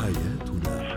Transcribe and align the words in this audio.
حياتنا. 0.00 0.96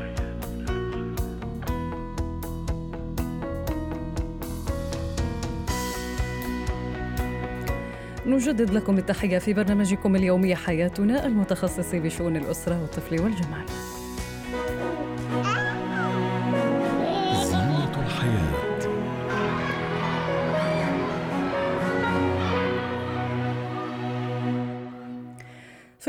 نجدد 8.26 8.70
لكم 8.70 8.98
التحية 8.98 9.38
في 9.38 9.54
برنامجكم 9.54 10.16
اليومي 10.16 10.56
حياتنا 10.56 11.26
المتخصص 11.26 11.96
بشؤون 11.96 12.38
الأسرة 12.38 12.82
والطفل 12.82 13.22
والجمال. 13.22 13.66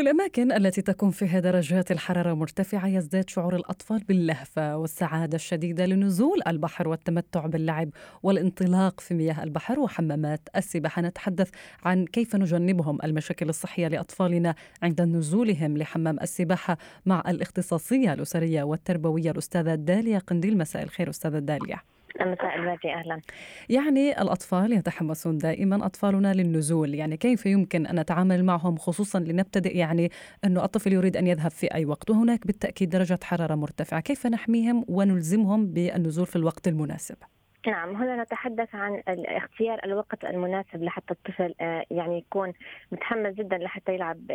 في 0.01 0.05
الأماكن 0.05 0.53
التي 0.53 0.83
تكون 0.83 1.11
فيها 1.11 1.41
درجات 1.41 1.91
الحرارة 1.91 2.35
مرتفعة 2.35 2.87
يزداد 2.87 3.31
شعور 3.31 3.57
الأطفال 3.57 3.99
باللهفة 3.99 4.77
والسعادة 4.77 5.37
الشديدة 5.37 5.87
لنزول 5.87 6.41
البحر 6.47 6.89
والتمتع 6.89 7.47
باللعب 7.47 7.91
والانطلاق 8.23 9.01
في 9.01 9.15
مياه 9.15 9.43
البحر 9.43 9.81
وحمامات 9.81 10.49
السباحة. 10.57 11.03
نتحدث 11.03 11.51
عن 11.85 12.05
كيف 12.05 12.37
نجنبهم 12.37 12.99
المشاكل 13.05 13.49
الصحية 13.49 13.89
لأطفالنا 13.89 14.55
عند 14.83 15.01
نزولهم 15.01 15.79
لحمام 15.79 16.21
السباحة 16.21 16.79
مع 17.07 17.23
الاختصاصية 17.29 18.13
الأسرية 18.13 18.63
والتربوية 18.63 19.31
الأستاذة 19.31 19.75
داليا 19.75 20.19
قنديل. 20.19 20.59
مساء 20.59 20.83
الخير 20.83 21.11
أستاذة 21.11 21.39
داليا. 21.39 21.81
مساء 22.21 22.55
الورد 22.55 22.87
أهلا. 22.87 23.21
يعني 23.69 24.23
الأطفال 24.23 24.73
يتحمسون 24.73 25.39
دائما 25.39 25.87
أطفالنا 25.87 26.35
للنزول. 26.35 26.95
يعني 26.95 27.17
كيف 27.17 27.47
يمكن 27.47 27.87
أن 27.87 28.01
نتعامل 28.01 28.45
معهم 28.45 28.77
خصوصا 28.77 29.21
لنبتدئ 29.21 29.77
يعني 29.77 30.11
انه 30.45 30.65
الطفل 30.65 30.93
يريد 30.93 31.17
أن 31.17 31.27
يذهب 31.27 31.51
في 31.51 31.75
أي 31.75 31.85
وقت؟ 31.85 32.11
وهناك 32.11 32.47
بالتأكيد 32.47 32.89
درجه 32.89 33.19
حرارة 33.23 33.55
مرتفعة. 33.55 34.01
كيف 34.01 34.27
نحميهم 34.27 34.85
ونلزمهم 34.89 35.67
بالنزول 35.67 36.27
في 36.27 36.37
الوقت 36.37 36.69
المناسب؟ 36.69 37.17
نعم 37.67 37.97
هنا 37.97 38.23
نتحدث 38.23 38.75
عن 38.75 39.03
اختيار 39.09 39.81
الوقت 39.85 40.25
المناسب 40.25 40.83
لحتى 40.83 41.15
الطفل 41.15 41.55
آه، 41.61 41.85
يعني 41.91 42.19
يكون 42.19 42.53
متحمس 42.93 43.35
جدا 43.35 43.59
لحتى 43.59 43.95
يلعب 43.95 44.27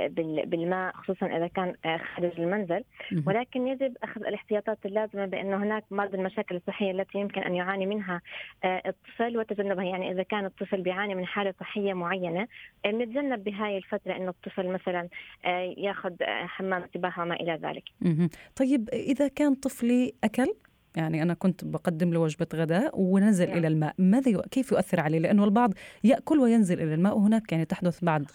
بالماء 0.46 0.94
خصوصا 0.94 1.26
إذا 1.26 1.48
كان 1.48 1.76
آه، 1.86 1.98
خارج 1.98 2.40
المنزل. 2.40 2.84
ولكن 3.28 3.68
يجب 3.68 3.98
أخذ 4.04 4.26
الاحتياطات 4.26 4.86
اللازمة 4.86 5.26
بانه 5.26 5.58
هناك 5.58 5.84
بعض 5.92 6.14
المشاكل 6.14 6.56
الصحية 6.56 6.92
التي 6.92 7.18
يمكن 7.18 7.42
أن 7.42 7.56
يعاني 7.56 7.86
منها 7.86 8.22
آه، 8.64 8.82
الطفل 8.86 9.38
وتجنبها. 9.38 9.86
يعني 9.86 10.12
إذا 10.12 10.24
كان 10.24 10.46
الطفل 10.46 10.82
بيعاني 10.82 11.16
من 11.16 11.26
حالة 11.26 11.54
صحية 11.60 11.94
معينة 11.94 12.48
نتجنب 12.86 13.44
بهاي 13.44 13.78
الفترة 13.78 14.16
انه 14.16 14.30
الطفل 14.30 14.68
مثلا 14.68 15.10
يأخذ 15.78 16.14
حمام 16.24 16.84
سباحة 16.94 17.24
وما 17.24 17.36
إلى 17.36 17.60
ذلك. 17.64 17.84
طيب 18.56 18.90
إذا 18.90 19.28
كان 19.28 19.56
طفلي 19.56 20.14
أكل؟ 20.24 20.65
يعني 20.96 21.22
أنا 21.22 21.34
كنت 21.34 21.66
بقدم 21.66 22.14
له 22.14 22.20
وجبة 22.20 22.48
غداء 22.54 22.92
ونزل 23.00 23.48
نعم. 23.48 23.58
إلى 23.58 23.68
الماء. 23.68 23.94
ماذا 23.98 24.42
كيف 24.52 24.72
يؤثر 24.72 25.00
عليه؟ 25.00 25.20
لأنه 25.20 25.44
البعض 25.44 25.74
يأكل 26.04 26.40
وينزل 26.40 26.82
إلى 26.82 26.94
الماء 26.94 27.18
وهناك 27.18 27.52
يعني 27.52 27.66
تحدث 27.66 28.04
بعد 28.04 28.32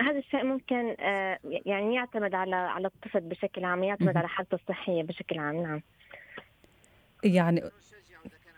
هذا 0.00 0.18
الشيء 0.18 0.44
ممكن 0.44 0.96
آه، 1.00 1.38
يعني 1.44 1.94
يعتمد 1.94 2.34
على 2.34 2.56
على 2.56 2.86
الطفل 2.86 3.20
بشكل 3.20 3.64
عام 3.64 3.84
يعتمد 3.84 4.16
على 4.16 4.28
حالته 4.28 4.54
الصحية 4.54 5.02
بشكل 5.02 5.38
عام 5.38 5.62
نعم. 5.62 5.82
يعني 7.24 7.62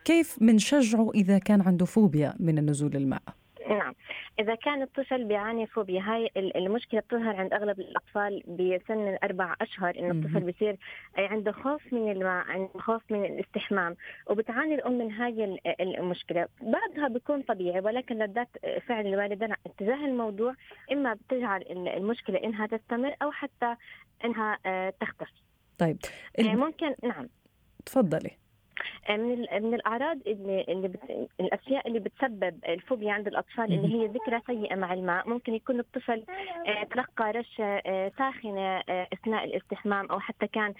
كيف 0.04 0.38
بنشجعه 0.40 1.10
إذا 1.14 1.38
كان 1.38 1.60
عنده 1.60 1.84
فوبيا 1.84 2.34
من 2.40 2.58
النزول 2.58 2.90
للماء؟ 2.90 3.22
نعم. 3.68 3.94
إذا 4.40 4.54
كان 4.54 4.82
الطفل 4.82 5.24
بيعاني 5.24 5.66
فوبيا 5.66 6.00
هاي 6.00 6.30
المشكلة 6.36 7.00
بتظهر 7.00 7.36
عند 7.36 7.52
أغلب 7.52 7.80
الأطفال 7.80 8.42
بسن 8.46 9.08
الاربع 9.08 9.54
أشهر 9.60 9.98
إنه 9.98 10.10
الطفل 10.10 10.40
بيصير 10.40 10.76
عنده 11.16 11.52
خوف 11.52 11.92
من 11.92 12.12
الماء 12.12 12.44
عنده 12.46 12.78
خوف 12.78 13.02
من 13.10 13.24
الاستحمام 13.24 13.96
وبتعاني 14.26 14.74
الأم 14.74 14.98
من 14.98 15.12
هاي 15.12 15.58
المشكلة. 15.80 16.48
بعضها 16.60 17.08
بيكون 17.08 17.42
طبيعي 17.42 17.80
ولكن 17.80 18.22
ردات 18.22 18.48
فعل 18.86 19.06
الوالدين 19.06 19.52
اتجاه 19.66 20.06
الموضوع 20.06 20.54
إما 20.92 21.14
بتجعل 21.14 21.62
المشكلة 21.70 22.38
إنها 22.44 22.66
تستمر 22.66 23.14
أو 23.22 23.30
حتى 23.30 23.76
إنها 24.24 24.58
آه، 24.66 24.90
تختفي 25.00 25.42
طيب 25.78 25.98
آه، 26.38 26.42
ممكن 26.42 26.94
نعم. 27.02 27.28
تفضلي. 27.86 28.30
من 29.10 29.38
من 29.62 29.74
الأعراض 29.74 30.18
اللي 30.26 30.64
اللي 30.68 30.88
بت... 30.88 31.28
الأشياء 31.40 31.88
اللي 31.88 31.98
بتسبب 31.98 32.54
الفوبيا 32.68 33.12
عند 33.12 33.26
الأطفال 33.26 33.64
اللي 33.64 33.94
هي 33.94 34.06
ذكرى 34.06 34.40
سيئة 34.46 34.76
مع 34.76 34.92
الماء. 34.92 35.28
ممكن 35.28 35.54
يكون 35.54 35.80
الطفل 35.80 36.24
آه، 36.66 36.84
تلقى 36.84 37.32
رشة 37.32 37.64
آه، 37.64 38.12
ساخنة 38.18 38.82
آه، 38.88 39.06
أثناء 39.12 39.44
الاستحمام 39.44 40.06
أو 40.06 40.20
حتى 40.20 40.46
كان 40.46 40.74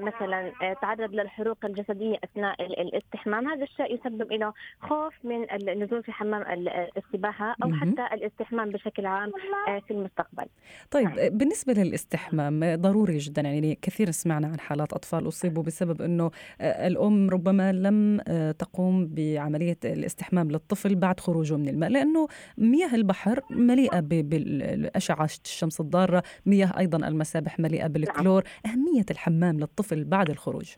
مثلا 0.00 0.52
تعرض 0.82 1.14
للحروق 1.14 1.58
الجسدية 1.64 2.16
أثناء 2.24 2.62
الاستحمام. 2.62 3.48
هذا 3.48 3.62
الشيء 3.64 3.94
يسبب 3.94 4.32
له 4.32 4.52
خوف 4.80 5.14
من 5.24 5.50
النزول 5.50 6.02
في 6.02 6.12
حمام 6.12 6.68
السباحة 6.96 7.56
أو 7.64 7.72
حتى 7.72 8.14
الاستحمام 8.14 8.70
بشكل 8.70 9.06
عام 9.06 9.32
في 9.66 9.90
المستقبل. 9.90 10.46
طيب. 10.90 11.38
بالنسبة 11.38 11.72
للاستحمام 11.72 12.60
ضروري 12.74 13.18
جدا. 13.18 13.42
يعني 13.42 13.78
كثير 13.82 14.10
سمعنا 14.10 14.46
عن 14.46 14.60
حالات 14.60 14.92
أطفال 14.92 15.28
أصيبوا 15.28 15.62
بسبب 15.62 16.02
إنه 16.02 16.30
الأم 16.60 17.30
ربما 17.30 17.51
لم 17.60 18.20
آه، 18.28 18.52
تقوم 18.52 19.06
بعملية 19.06 19.78
الاستحمام 19.84 20.50
للطفل 20.50 20.94
بعد 20.94 21.20
خروجه 21.20 21.56
من 21.56 21.68
الماء 21.68 21.90
لأنه 21.90 22.28
مياه 22.58 22.94
البحر 22.94 23.40
مليئة 23.50 24.00
بالأشعة 24.00 25.28
الشمس 25.44 25.80
الضارة 25.80 26.22
مياه 26.46 26.78
أيضا 26.78 27.08
المسابح 27.08 27.60
مليئة 27.60 27.86
بالكلور 27.86 28.44
أهمية 28.66 29.04
الحمام 29.10 29.60
للطفل 29.60 30.04
بعد 30.04 30.30
الخروج. 30.30 30.72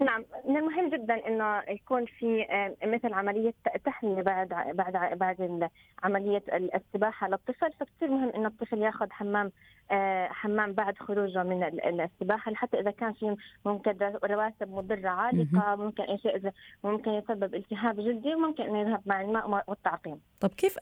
نعم 0.00 0.24
من 0.48 0.56
المهم 0.56 0.90
جدا 0.90 1.26
إنه 1.26 1.62
يكون 1.68 2.04
في 2.06 2.46
مثل 2.84 3.14
عملية 3.14 3.54
تحمية 3.84 4.22
بعد 4.22 4.48
بعد 4.48 5.18
بعد 5.18 5.70
عملية 6.02 6.42
السباحة 6.52 7.28
للطفل 7.28 7.72
فكثير 7.80 8.08
مهم 8.08 8.28
إنه 8.28 8.48
الطفل 8.48 8.82
ياخذ 8.82 9.10
حمام 9.10 9.52
آه، 9.90 10.28
حمام 10.28 10.72
بعد 10.72 10.98
خروجه 10.98 11.42
من 11.42 11.62
السباحة 12.00 12.54
حتى 12.54 12.80
إذا 12.80 12.90
كان 12.90 13.12
في 13.12 13.36
ممكن 13.66 13.96
رواسب 14.24 14.70
مضرة 14.70 15.08
عالقة 15.08 15.76
ممكن 15.76 16.02
اي 16.02 16.18
شيء 16.18 16.52
ممكن 16.84 17.10
يسبب 17.10 17.54
التهاب 17.54 17.96
جلدي 17.96 18.34
وممكن 18.34 18.62
إنه 18.62 18.80
يذهب 18.80 19.00
مع 19.06 19.20
الماء 19.20 19.64
والتعقيم. 19.66 20.20
طب 20.40 20.48
كيف 20.48 20.78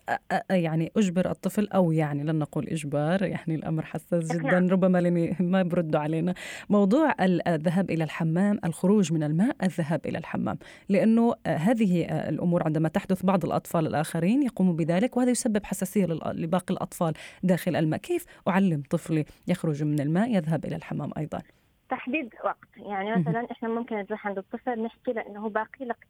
يعني 0.51 0.93
أجبر 0.97 1.31
الطفل 1.31 1.69
أو 1.75 1.93
يعني 1.93 2.25
لن 2.25 2.39
نقول 2.39 2.69
إجبار 2.69 3.23
يعني 3.23 3.55
الأمر 3.55 3.85
حساس 3.85 4.37
جدا. 4.37 4.69
ربما 4.71 5.01
ما 5.41 5.63
بردوا 5.63 6.01
علينا 6.01 6.35
موضوع 6.71 7.15
الذهاب 7.21 7.91
إلى 7.91 8.05
الحمام 8.05 8.61
الخروج 8.65 9.04
من 9.13 9.23
الماء 9.23 9.57
الذهاب 9.63 10.07
إلى 10.07 10.19
الحمام. 10.19 10.59
لأنه 10.89 11.35
هذه 11.47 12.05
الأمور 12.29 12.63
عندما 12.65 12.89
تحدث 12.89 13.27
بعض 13.27 13.45
الأطفال 13.45 13.87
الآخرين 13.87 14.43
يقوموا 14.43 14.75
بذلك 14.75 15.17
وهذا 15.17 15.31
يسبب 15.31 15.65
حساسية 15.65 16.07
لباقي 16.33 16.75
الأطفال 16.75 17.15
داخل 17.43 17.77
الماء. 17.77 18.01
كيف 18.01 18.25
أعلم 18.49 18.83
طفلي 18.91 19.25
يخرج 19.49 19.83
من 19.83 20.01
الماء 20.01 20.35
يذهب 20.35 20.65
إلى 20.65 20.77
الحمام 20.77 21.11
أيضا؟ 21.19 21.43
تحديد 21.91 22.35
وقت. 22.45 22.69
يعني 22.77 23.17
مثلا 23.17 23.47
إحنا 23.51 23.69
ممكن 23.69 23.97
نروح 23.97 24.27
عند 24.27 24.39
الطفل 24.39 24.83
نحكي 24.83 25.13
له 25.13 25.27
إنه 25.27 25.49
باقي 25.49 25.85
لك 25.85 26.07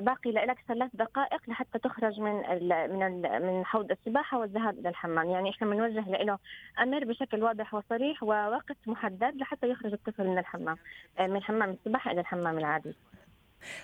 باقي 0.00 0.32
لك 0.32 0.58
ثلاث 0.68 0.90
دقائق 0.94 1.40
لحتى 1.48 1.78
تخرج 1.78 2.20
من 2.20 2.44
ال 2.44 2.92
من 2.92 3.02
ال 3.02 3.46
من 3.46 3.64
حوض 3.64 3.90
السباحة 3.90 4.38
والذهاب 4.38 4.78
إلى 4.78 4.88
الحمام، 4.88 5.30
يعني 5.30 5.50
إحنا 5.50 5.70
بنوجه 5.70 6.22
له 6.22 6.38
أمر 6.78 7.04
بشكل 7.04 7.42
واضح 7.42 7.74
وصريح 7.74 8.22
ووقت 8.22 8.76
محدد 8.86 9.36
لحتى 9.36 9.68
يخرج 9.68 9.92
الطفل 9.92 10.26
من 10.26 10.38
الحمام 10.38 10.76
آه، 11.18 11.26
من 11.26 11.42
حمام 11.42 11.70
السباحة 11.70 12.12
إلى 12.12 12.20
الحمام 12.20 12.58
العادي. 12.58 12.94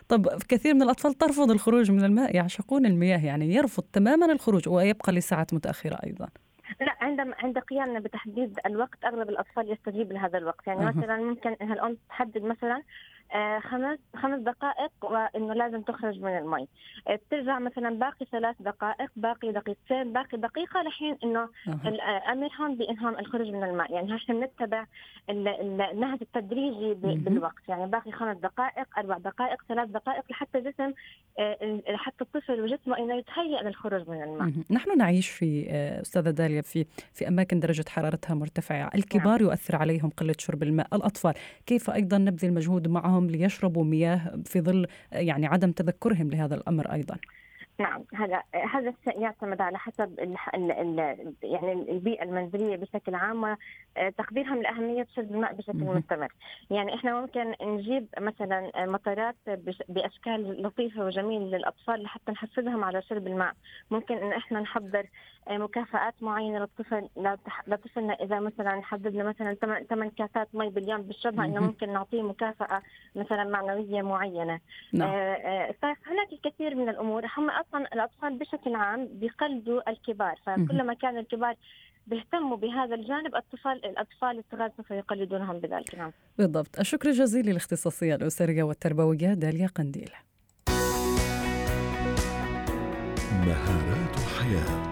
طب 0.08 0.28
كثير 0.48 0.74
من 0.74 0.82
الأطفال 0.82 1.14
ترفض 1.14 1.50
الخروج 1.50 1.90
من 1.90 2.04
الماء 2.04 2.36
يعشقون 2.36 2.86
المياه 2.86 3.26
يعني 3.26 3.54
يرفض 3.54 3.82
تماما 3.92 4.32
الخروج 4.32 4.68
ويبقى 4.68 5.12
لساعات 5.12 5.54
متأخرة 5.54 5.98
أيضا 6.04 6.28
لا 6.80 6.96
عند 7.00 7.20
عند 7.20 7.58
قيامنا 7.58 8.00
بتحديد 8.00 8.58
الوقت 8.66 9.04
أغلب 9.04 9.28
الأطفال 9.28 9.72
يستجيب 9.72 10.12
لهذا 10.12 10.38
الوقت 10.38 10.66
يعني. 10.66 10.84
مثلا 10.84 11.16
ممكن 11.16 11.56
انها 11.60 11.74
الأم 11.74 11.96
تحدد 12.08 12.42
مثلا 12.42 12.82
خمس 13.60 13.98
خمس 14.16 14.40
دقائق 14.40 14.90
وإنه 15.02 15.54
لازم 15.54 15.82
تخرج 15.82 16.20
من 16.20 16.38
المي. 16.38 16.68
آه، 17.08 17.14
بترجع 17.14 17.58
مثلا 17.58 17.90
باقي 17.90 18.26
ثلاث 18.32 18.56
دقائق 18.60 19.10
باقي 19.16 19.52
دقيقتين 19.52 20.12
باقي 20.12 20.38
دقيقة 20.38 20.82
لحين 20.82 21.18
إنه 21.24 21.48
امرهم 22.32 22.74
بانهم 22.74 23.18
الخروج 23.18 23.48
من 23.48 23.64
الماء. 23.64 23.92
يعني 23.92 24.16
إحنا 24.16 24.34
بنتبع 24.34 24.86
النهج 25.30 26.18
التدريجي 26.22 26.94
بالوقت. 26.94 27.68
يعني 27.68 27.86
باقي 27.86 28.12
خمس 28.12 28.36
دقائق 28.36 28.98
أربع 28.98 29.18
دقائق 29.18 29.62
ثلاث 29.68 29.88
دقائق 29.88 30.24
لحتى 30.30 30.60
جسم 30.60 30.92
آه، 31.38 31.82
لحتى 31.88 32.24
الطفل 32.24 32.60
وجسمه 32.60 32.98
إنه 32.98 33.14
يتهيأ 33.14 33.62
للخروج 33.62 34.08
من 34.08 34.22
الماء. 34.22 34.52
نحن 34.70 34.98
نعيش 34.98 35.30
في 35.30 35.66
أستاذة 36.02 36.30
داليا 36.30 36.62
في 36.62 36.86
في 37.12 37.28
أماكن 37.28 37.60
درجة 37.60 37.84
حرارتها 37.88 38.34
مرتفعة. 38.34 38.90
الكبار 38.94 39.38
نعم. 39.38 39.50
يؤثر 39.50 39.76
عليهم 39.76 40.10
قلة 40.10 40.34
شرب 40.38 40.62
الماء. 40.62 40.86
الأطفال 40.92 41.34
كيف 41.66 41.90
أيضا 41.90 42.18
نبذل 42.18 42.54
مجهود 42.54 42.88
معهم 42.88 43.21
ليشربوا 43.28 43.84
مياه 43.84 44.42
في 44.44 44.60
ظل 44.60 44.86
يعني 45.12 45.46
عدم 45.46 45.72
تذكرهم 45.72 46.30
لهذا 46.30 46.54
الأمر 46.54 46.92
أيضا. 46.92 47.16
نعم 47.78 48.04
هلا 48.14 48.42
هذا 48.72 48.88
الشيء 48.88 49.20
يعتمد 49.20 49.60
على 49.60 49.78
حسب 49.78 50.20
ال 50.20 50.36
ال 50.54 50.70
ال 51.00 51.34
يعني 51.42 51.72
البيئة 51.72 52.22
المنزلية 52.22 52.76
بشكل 52.76 53.14
عام 53.14 53.56
وتقديرهم 53.96 54.62
لأهمية 54.62 55.06
شرب 55.16 55.30
الماء 55.30 55.52
بشكل 55.54 55.84
مستمر، 55.84 56.32
يعني 56.70 56.94
إحنا 56.94 57.20
ممكن 57.20 57.54
نجيب 57.62 58.06
مثلا 58.18 58.86
مطارات 58.86 59.36
بأشكال 59.88 60.62
لطيفة 60.62 61.04
وجميلة 61.04 61.58
للأطفال 61.58 62.02
لحتى 62.02 62.32
نحفزهم 62.32 62.84
على 62.84 63.02
شرب 63.02 63.26
الماء، 63.26 63.52
ممكن 63.90 64.16
إن 64.16 64.32
إحنا 64.32 64.60
نحضر 64.60 65.06
مكافآت 65.50 66.14
معينة 66.20 66.58
للطفل 66.58 67.08
لطفلنا 67.66 68.14
إذا 68.14 68.40
مثلا 68.40 68.82
حددنا 68.82 69.24
مثلا 69.24 69.54
ثمان 69.90 70.10
كاسات 70.10 70.48
مي 70.54 70.68
باليوم 70.70 71.02
بيشربها 71.02 71.44
إنه 71.44 71.60
ممكن 71.60 71.92
نعطيه 71.92 72.22
مكافأة 72.22 72.82
مثلا 73.16 73.44
معنوية 73.44 74.02
معينة. 74.02 74.60
نعم. 74.92 75.08
آه، 75.08 75.14
آه، 75.14 75.74
فهناك 75.82 76.32
الكثير 76.32 76.74
من 76.74 76.88
الأمور. 76.88 77.26
هم 77.36 77.50
أصلا 77.68 77.86
الأطفال 77.94 78.38
بشكل 78.38 78.74
عام 78.74 79.08
بيقلدوا 79.12 79.90
الكبار 79.90 80.36
فكلما 80.46 80.94
كان 80.94 81.18
الكبار 81.18 81.56
بيهتموا 82.06 82.56
بهذا 82.56 82.94
الجانب 82.94 83.26
الأطفال 83.26 83.84
الأطفال 83.84 84.38
الصغار 84.38 84.70
سوف 84.76 84.90
يقلدونهم 84.90 85.58
بذلك. 85.58 85.94
نعم. 85.94 86.12
بالضبط. 86.38 86.78
الشكر 86.78 87.08
الجزيل 87.08 87.46
للاختصاصية 87.46 88.14
الأسرية 88.14 88.62
والتربوية 88.62 89.34
داليا 89.34 89.66
قنديل. 89.66 90.10
مهارات 93.46 94.16
الحياة. 94.16 94.91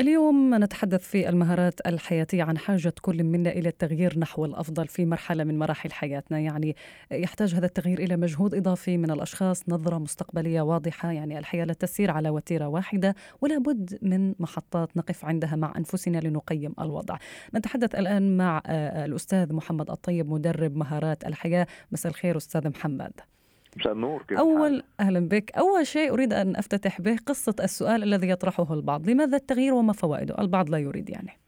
اليوم 0.00 0.54
نتحدث 0.54 1.08
في 1.08 1.28
المهارات 1.28 1.86
الحياتية 1.86 2.42
عن 2.42 2.58
حاجة 2.58 2.92
كل 3.02 3.24
منا 3.24 3.50
إلى 3.50 3.68
التغيير 3.68 4.18
نحو 4.18 4.44
الأفضل 4.44 4.88
في 4.88 5.06
مرحلة 5.06 5.44
من 5.44 5.58
مراحل 5.58 5.92
حياتنا. 5.92 6.38
يعني 6.38 6.76
يحتاج 7.10 7.54
هذا 7.54 7.66
التغيير 7.66 7.98
إلى 7.98 8.16
مجهود 8.16 8.54
إضافي 8.54 8.96
من 8.96 9.10
الأشخاص 9.10 9.68
نظرة 9.68 9.98
مستقبلية 9.98 10.60
واضحة. 10.60 11.12
يعني 11.12 11.38
الحياة 11.38 11.64
لا 11.64 11.72
تسير 11.72 12.10
على 12.10 12.30
وتيرة 12.30 12.66
واحدة 12.66 13.14
ولا 13.40 13.58
بد 13.58 13.98
من 14.02 14.34
محطات 14.38 14.96
نقف 14.96 15.24
عندها 15.24 15.56
مع 15.56 15.72
أنفسنا 15.76 16.18
لنقيم 16.18 16.74
الوضع. 16.80 17.16
نتحدث 17.54 17.94
الآن 17.94 18.36
مع 18.36 18.62
آه، 18.66 19.04
الأستاذ 19.04 19.52
محمد 19.52 19.90
الطيب 19.90 20.30
مدرب 20.30 20.76
مهارات 20.76 21.26
الحياة. 21.26 21.66
مساء 21.92 22.12
الخير 22.12 22.36
أستاذ 22.36 22.68
محمد. 22.68 23.33
مساء 23.76 23.92
النور 23.92 24.22
كيف 24.22 24.38
أول 24.38 24.82
أهلا 25.00 25.28
بك. 25.28 25.50
أول 25.50 25.86
شيء 25.86 26.12
أريد 26.12 26.32
أن 26.32 26.56
أفتتح 26.56 27.00
به 27.00 27.16
قصة 27.26 27.54
السؤال 27.60 28.02
الذي 28.02 28.28
يطرحه 28.28 28.74
البعض. 28.74 29.10
لماذا 29.10 29.36
التغيير 29.36 29.74
وما 29.74 29.92
فوائده؟ 29.92 30.38
البعض 30.38 30.70
لا 30.70 30.78
يريد 30.78 31.10
يعني. 31.10 31.38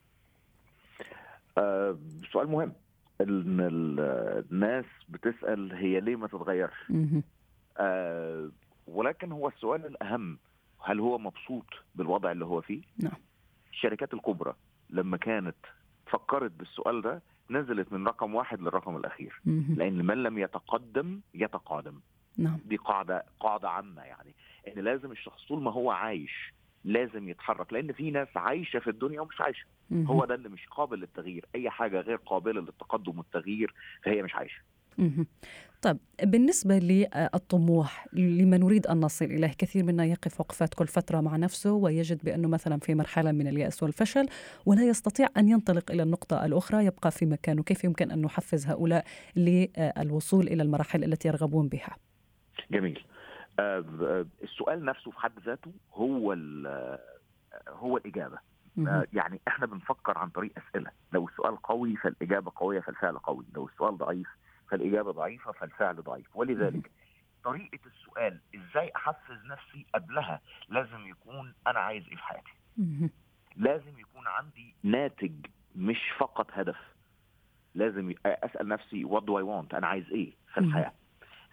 آه 1.58 1.98
سؤال 2.32 2.48
مهم. 2.48 2.72
إن 3.20 3.60
الناس 4.50 4.84
بتسأل 5.08 5.72
هي 5.72 6.00
ليه 6.00 6.16
ما 6.16 6.26
تتغيرش 6.26 6.92
آه 7.78 8.50
ولكن 8.86 9.32
هو 9.32 9.48
السؤال 9.48 9.86
الأهم. 9.86 10.38
هل 10.84 11.00
هو 11.00 11.18
مبسوط 11.18 11.66
بالوضع 11.94 12.32
اللي 12.32 12.44
هو 12.44 12.60
فيه؟ 12.60 12.82
نعم. 12.98 13.12
الشركات 13.72 14.14
الكبرى 14.14 14.54
لما 14.90 15.16
كانت 15.16 15.56
فكرت 16.06 16.50
بالسؤال 16.50 17.02
ده 17.02 17.22
نزلت 17.50 17.92
من 17.92 18.06
رقم 18.06 18.34
واحد 18.34 18.60
للرقم 18.60 18.96
الأخير. 18.96 19.40
لأن 19.76 20.06
من 20.06 20.22
لم 20.22 20.38
يتقدم 20.38 21.20
يتقادم. 21.34 22.00
نعم. 22.38 22.58
دي 22.64 22.76
قاعدة 22.76 23.24
قاعدة 23.40 23.68
عامة 23.68 24.02
يعني 24.02 24.34
إن 24.68 24.82
لازم 24.84 25.12
الشخص 25.12 25.44
طول 25.48 25.62
ما 25.62 25.72
هو 25.72 25.90
عايش 25.90 26.52
لازم 26.84 27.28
يتحرك 27.28 27.72
لأن 27.72 27.92
في 27.92 28.10
ناس 28.10 28.28
عايشة 28.36 28.78
في 28.78 28.90
الدنيا 28.90 29.20
ومش 29.20 29.40
عايشة. 29.40 29.66
هو 29.92 30.24
ده 30.24 30.34
اللي 30.34 30.48
مش 30.48 30.66
قابل 30.70 30.98
للتغيير. 30.98 31.44
أي 31.54 31.70
حاجة 31.70 32.00
غير 32.00 32.16
قابلة 32.16 32.60
للتقدم 32.60 33.18
والتغيير 33.18 33.74
فهي 34.02 34.22
مش 34.22 34.34
عايشة. 34.34 34.60
طيب 35.82 35.98
بالنسبة 36.22 36.78
للطموح 36.78 38.06
لما 38.12 38.58
نريد 38.58 38.86
أن 38.86 39.00
نصل 39.00 39.24
إليه 39.24 39.52
كثير 39.58 39.84
منا 39.84 40.04
يقف 40.04 40.40
وقفات 40.40 40.74
كل 40.74 40.86
فترة 40.86 41.20
مع 41.20 41.36
نفسه 41.36 41.72
ويجد 41.72 42.24
بأنه 42.24 42.48
مثلا 42.48 42.78
في 42.80 42.94
مرحلة 42.94 43.32
من 43.32 43.48
اليأس 43.48 43.82
والفشل 43.82 44.26
ولا 44.66 44.82
يستطيع 44.82 45.28
أن 45.36 45.48
ينطلق 45.48 45.90
إلى 45.90 46.02
النقطة 46.02 46.44
الأخرى 46.44 46.84
يبقى 46.84 47.10
في 47.10 47.26
مكانه. 47.26 47.62
كيف 47.62 47.84
يمكن 47.84 48.10
أن 48.10 48.22
نحفز 48.22 48.66
هؤلاء 48.66 49.04
للوصول 49.36 50.46
إلى 50.48 50.62
المراحل 50.62 51.04
التي 51.04 51.28
يرغبون 51.28 51.68
بها؟ 51.68 51.96
جميل. 52.70 53.04
آه، 53.58 53.84
آه، 54.02 54.26
السؤال 54.42 54.84
نفسه 54.84 55.10
في 55.10 55.18
حد 55.20 55.38
ذاته 55.38 55.72
هو 55.92 56.32
هو 57.68 57.96
الإجابة. 57.96 58.38
آه، 58.78 59.06
يعني 59.12 59.40
إحنا 59.48 59.66
بنفكر 59.66 60.18
عن 60.18 60.28
طريق 60.28 60.52
أسئلة. 60.58 60.90
لو 61.12 61.28
السؤال 61.28 61.56
قوي 61.56 61.96
فالإجابة 61.96 62.52
قوية 62.56 62.80
فالفعل 62.80 63.18
قوي. 63.18 63.44
لو 63.54 63.66
السؤال 63.66 63.98
ضعيف 63.98 64.28
فالإجابة 64.70 65.10
ضعيفة 65.12 65.52
فالفعل 65.52 65.96
ضعيف. 65.96 66.36
ولذلك 66.36 66.90
طريقة 67.44 67.78
السؤال 67.86 68.40
إزاي 68.54 68.92
أحفز 68.96 69.44
نفسي 69.44 69.86
قبلها 69.94 70.40
لازم 70.68 71.06
يكون 71.06 71.54
أنا 71.66 71.78
عايز 71.78 72.08
إيه 72.08 72.16
في 72.16 72.22
حياتي. 72.22 72.52
لازم 73.56 73.98
يكون 73.98 74.26
عندي 74.26 74.74
ناتج 74.82 75.46
مش 75.76 76.10
فقط 76.18 76.46
هدف. 76.52 76.76
لازم 77.74 78.14
أسأل 78.26 78.68
نفسي 78.68 79.04
what 79.04 79.22
do 79.22 79.38
I 79.38 79.42
want 79.42 79.74
أنا 79.74 79.86
عايز 79.86 80.10
إيه 80.10 80.32
في 80.54 80.60
الحياة؟ 80.60 80.92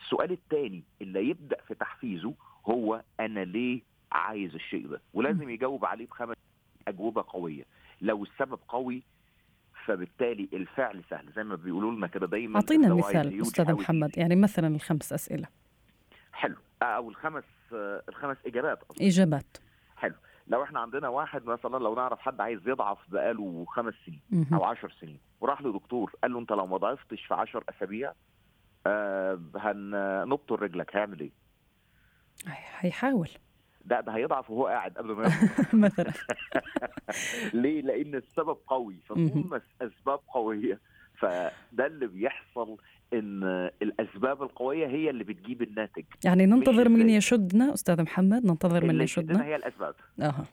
السؤال 0.04 0.32
الثاني 0.32 0.84
اللي 1.02 1.30
يبدأ 1.30 1.58
في 1.68 1.76
تحفيزه 1.76 2.34
هو 2.66 3.04
أنا 3.20 3.40
ليه 3.40 3.82
عايز 4.12 4.56
الشيء 4.56 4.88
ده؟ 4.88 5.02
ولازم 5.14 5.50
يجاوب 5.50 5.86
عليه 5.86 6.08
بخمس 6.08 6.36
أجوبة 6.88 7.26
قوية. 7.28 7.66
لو 8.02 8.24
السبب 8.24 8.60
قوي 8.68 9.04
فبالتالي 9.86 10.50
الفعل 10.54 11.04
سهل. 11.10 11.32
زي 11.36 11.44
ما 11.44 11.56
بيقولوا 11.56 11.92
لنا 11.92 12.08
كده 12.08 12.28
دايما 12.28 12.56
أعطينا 12.56 12.94
مثال 12.94 13.42
أستاذ 13.42 13.74
محمد 13.74 14.18
يعني 14.18 14.36
مثلا 14.36 14.68
الخمس 14.68 15.14
أسئلة. 15.14 15.48
حلو. 16.34 16.56
أو 16.82 17.10
الخمس 17.10 17.44
الخمس 18.10 18.38
إجابات 18.46 18.84
أصلاً. 18.84 19.08
إجابات. 19.08 19.58
حلو. 19.96 20.16
لو 20.48 20.64
إحنا 20.64 20.80
عندنا 20.80 21.08
واحد 21.10 21.46
مثلا 21.46 21.78
لو 21.78 21.96
نعرف 21.96 22.20
حد 22.20 22.42
عايز 22.42 22.68
يضعف 22.68 22.98
بقاله 23.10 23.66
خمس 23.68 23.94
سنين 24.06 24.48
أو 24.54 24.64
عشر 24.64 24.92
سنين 25.02 25.20
وراح 25.42 25.62
لدكتور 25.62 26.12
قال 26.24 26.34
له 26.34 26.40
أنت 26.40 26.52
لو 26.52 26.68
ما 26.68 26.78
ضعفتش 26.78 27.26
في 27.26 27.34
عشر 27.34 27.64
أسابيع 27.70 28.14
آه 28.88 29.40
هنبطل 29.56 30.56
رجلك. 30.56 30.96
هيعمل 30.96 31.20
إيه؟ 31.20 31.32
هيحاول. 32.80 33.30
ده 33.86 34.02
ده 34.02 34.12
هيضعف 34.16 34.50
وهو 34.50 34.68
قاعد 34.68 34.98
قبل 34.98 35.12
ما 35.14 35.24
مثلا. 35.86 36.14
ليه؟ 37.54 37.82
لأن 37.82 38.16
السبب 38.16 38.58
قوي. 38.68 38.96
فطول 39.06 39.48
ما 39.52 39.62
أسباب 39.82 40.20
قوية. 40.28 40.80
فده 41.20 41.86
اللي 41.86 42.08
بيحصل 42.08 42.78
إن 43.14 43.44
الأسباب 43.82 44.44
القوية 44.44 44.88
هي 44.88 45.10
اللي 45.10 45.24
بتجيب 45.24 45.62
الناتج. 45.62 46.04
يعني 46.26 46.46
ننتظر 46.46 46.90
من 46.90 47.10
يشدنا؟ 47.10 47.74
أستاذ 47.74 48.02
محمد 48.02 48.46
ننتظر 48.46 48.86
من 48.86 49.02
يشدنا؟ 49.02 49.44
هي 49.46 49.56
الأسباب. 49.56 49.96
أها. 50.22 50.46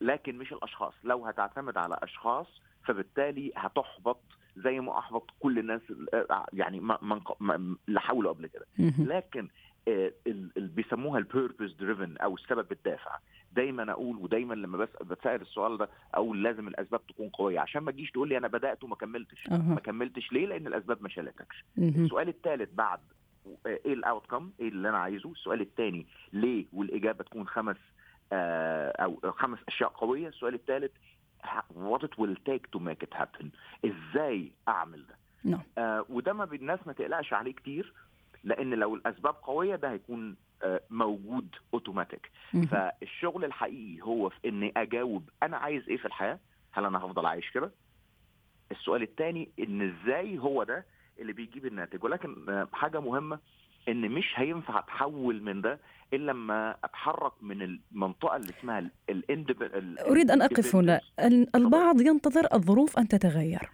لكن 0.00 0.38
مش 0.38 0.52
الأشخاص. 0.52 0.94
لو 1.04 1.26
هتعتمد 1.26 1.76
على 1.76 1.98
أشخاص 2.02 2.46
فبالتالي 2.84 3.52
هتحبط 3.56 4.20
زي 4.56 4.80
ما 4.80 4.98
أحبط 4.98 5.30
كل 5.40 5.58
الناس 5.58 5.80
يعني 6.52 6.80
ما 6.80 7.20
اللي 7.88 8.00
حاولوا 8.00 8.32
قبل 8.32 8.46
كده. 8.46 8.66
لكن 8.98 9.48
آه، 9.88 10.12
اللي 10.26 10.68
بيسموها 10.68 11.18
ال 11.18 11.25
purpose 11.25 11.72
driven 11.72 12.16
أو 12.16 12.34
السبب 12.34 12.72
الدافع. 12.72 13.18
دايما 13.52 13.92
أقول 13.92 14.16
ودايما 14.16 14.54
لما 14.54 14.88
بتسال 15.00 15.40
السؤال 15.40 15.78
ده 15.78 15.88
أقول 16.14 16.42
لازم 16.42 16.68
الأسباب 16.68 17.06
تكون 17.06 17.28
قوية. 17.28 17.60
عشان 17.60 17.82
ما 17.82 17.92
تجيش 17.92 18.10
تقول 18.10 18.28
لي 18.28 18.38
أنا 18.38 18.48
بدأت 18.48 18.84
وما 18.84 18.96
كملتش. 18.96 19.48
أه. 19.50 19.56
ما 19.56 19.80
كملتش 19.80 20.32
ليه؟ 20.32 20.46
لأن 20.46 20.66
الأسباب 20.66 21.02
ما 21.02 21.08
شالتكش. 21.08 21.64
السؤال 21.78 22.28
الثالث 22.28 22.74
بعد 22.74 23.00
آه، 23.66 23.78
إيه 23.86 23.92
ال 23.92 24.26
outcome 24.26 24.50
إيه 24.60 24.68
اللي 24.68 24.88
أنا 24.88 24.98
عايزه؟ 24.98 25.32
السؤال 25.32 25.60
الثاني 25.60 26.06
ليه 26.32 26.66
والإجابة 26.72 27.24
تكون 27.24 27.46
خمس 27.46 27.76
آه 28.32 28.90
أو 28.90 29.32
خمس 29.32 29.58
أشياء 29.68 29.88
قوية؟ 29.90 30.28
السؤال 30.28 30.54
الثالث 30.54 30.90
what 31.74 32.02
it 32.02 32.18
will 32.18 32.36
take 32.48 32.70
to 32.72 32.80
make 32.80 33.02
it 33.02 33.14
happen. 33.14 33.46
إزاي 33.84 34.52
أعمل 34.68 35.04
ده؟ 35.06 35.14
no. 35.44 35.48
نعم. 35.50 35.60
آه 35.78 36.04
وده 36.08 36.32
ما 36.32 36.44
الناس 36.44 36.80
ما 36.86 36.92
تقلقش 36.92 37.32
عليه 37.32 37.52
كتير 37.52 37.92
لأن 38.44 38.74
لو 38.74 38.94
الأسباب 38.94 39.34
قوية 39.34 39.76
ده 39.76 39.90
هيكون 39.92 40.36
آه، 40.62 40.80
موجود 40.90 41.48
اوتوماتيك 41.74 42.30
فالشغل 42.70 43.44
الحقيقي 43.44 44.02
هو 44.02 44.28
في 44.28 44.48
اني 44.48 44.72
أجاوب 44.76 45.28
أنا 45.42 45.56
عايز 45.56 45.88
إيه 45.88 45.96
في 45.96 46.04
الحياة؟ 46.04 46.38
هل 46.72 46.84
أنا 46.84 46.98
هفضل 46.98 47.26
عايش 47.26 47.50
كده؟ 47.50 47.70
السؤال 48.70 49.02
الثاني 49.02 49.48
إن 49.58 49.82
إزاي 49.82 50.38
هو 50.38 50.62
ده 50.62 50.86
اللي 51.18 51.32
بيجيب 51.32 51.66
الناتج؟ 51.66 52.04
ولكن 52.04 52.36
آه، 52.48 52.68
حاجة 52.72 53.00
مهمة 53.00 53.38
إن 53.88 54.10
مش 54.10 54.32
هينفع 54.34 54.78
اتحول 54.78 55.42
من 55.42 55.60
ده 55.60 55.78
إلا 56.12 56.32
لما 56.32 56.76
أتحرك 56.84 57.32
من 57.42 57.62
المنطقة 57.62 58.36
اللي 58.36 58.52
اسمها 58.58 58.90
الاندب 59.08 59.62
أريد 60.10 60.30
أن 60.30 60.42
أقف 60.42 60.76
هنا. 60.76 61.00
البعض 61.54 62.00
ينتظر 62.00 62.54
الظروف 62.54 62.98
أن 62.98 63.08
تتغير. 63.08 63.70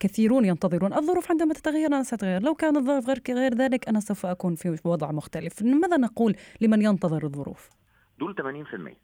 كثيرون 0.00 0.44
ينتظرون 0.44 0.92
الظروف 0.92 1.30
عندما 1.30 1.54
تتغير 1.54 1.86
أنا 1.86 2.02
سأتغير. 2.02 2.42
لو 2.42 2.54
كان 2.54 2.76
الظرف 2.76 3.06
غير 3.06 3.22
غير 3.28 3.54
ذلك 3.54 3.88
أنا 3.88 4.00
سوف 4.00 4.26
أكون 4.26 4.54
في 4.54 4.78
وضع 4.84 5.12
مختلف. 5.12 5.62
ماذا 5.62 5.96
نقول 5.96 6.36
لمن 6.60 6.82
ينتظر 6.82 7.24
الظروف؟ 7.24 7.68
دول 8.18 8.34
80% 8.34 8.96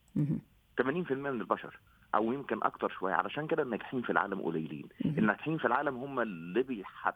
80% 0.77 1.13
من 1.13 1.41
البشر. 1.41 1.81
أو 2.17 2.33
يمكن 2.33 2.59
أكتر 2.63 2.89
شوية. 2.89 3.15
علشان 3.15 3.47
كده 3.47 3.63
الناجحين 3.63 4.03
في 4.03 4.11
العالم 4.11 4.41
قليلين. 4.41 4.89
الناجحين 5.05 5.59
في 5.59 5.65
العالم 5.65 5.97
هم 5.97 6.21
اللي 6.21 6.63
بيحد 6.63 7.15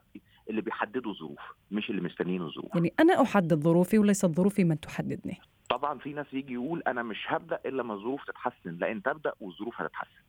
اللي 0.50 0.60
بيحددوا 0.60 1.12
الظروف 1.12 1.40
مش 1.70 1.90
اللي 1.90 2.00
مستنيين 2.00 2.42
الظروف 2.42 2.74
يعني 2.74 2.92
أنا 3.00 3.22
أحدد 3.22 3.54
ظروفي 3.54 3.98
وليست 3.98 4.26
ظروفي 4.26 4.64
من 4.64 4.80
تحددني. 4.80 5.40
طبعا 5.68 5.98
في 5.98 6.12
ناس 6.12 6.26
يجي 6.32 6.52
يقول 6.52 6.82
أنا 6.86 7.02
مش 7.02 7.24
هبدأ 7.26 7.60
إلا 7.66 7.82
لما 7.82 7.94
الظروف 7.94 8.24
تتحسن. 8.24 8.76
لأن 8.80 9.02
تبدا 9.02 9.32
والظروف 9.40 9.80
هتتحسن. 9.80 10.22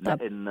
لأن 0.00 0.48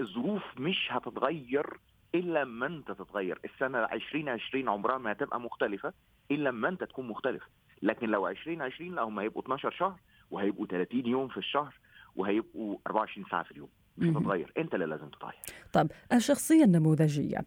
الظروف 0.00 0.42
مش 0.58 0.88
هتتغير 0.90 1.66
إلا 2.14 2.44
لما 2.44 2.66
أنت 2.66 2.90
تتغير. 2.92 3.38
السنة 3.44 3.78
2020 3.78 4.68
عمرها 4.68 4.98
ما 4.98 5.12
هتبقى 5.12 5.40
مختلفة 5.40 5.92
إلا 6.30 6.48
لما 6.48 6.68
أنت 6.68 6.84
تكون 6.84 7.08
مختلف. 7.08 7.42
لكن 7.82 8.08
لو 8.08 8.28
2020 8.28 8.94
لا 8.94 9.02
هم 9.02 9.18
هيبقوا 9.18 9.42
12 9.42 9.70
شهر 9.70 9.98
وهيبقوا 10.30 10.66
30 10.66 11.06
يوم 11.06 11.28
في 11.28 11.36
الشهر. 11.36 11.74
وهيبقوا 12.16 12.76
24 12.86 13.26
ساعة 13.30 13.42
في 13.42 13.50
اليوم. 13.50 13.68
مش 13.98 14.08
هتتغير. 14.16 14.52
أنت 14.58 14.74
اللي 14.74 14.86
لازم 14.86 15.08
تتغير 15.08 15.34
طب 15.72 15.90
الشخصية 16.12 16.64
النموذجية 16.64 17.38